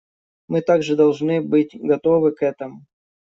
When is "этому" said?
2.41-2.87